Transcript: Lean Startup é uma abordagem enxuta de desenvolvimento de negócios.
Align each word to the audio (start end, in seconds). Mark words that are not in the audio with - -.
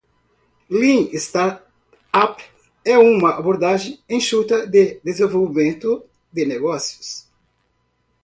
Lean 0.69 1.11
Startup 1.15 2.41
é 2.83 2.97
uma 2.97 3.37
abordagem 3.37 3.99
enxuta 4.09 4.65
de 4.65 4.99
desenvolvimento 5.03 6.03
de 6.33 6.43
negócios. 6.43 7.27